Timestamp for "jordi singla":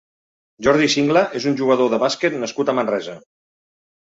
0.67-1.23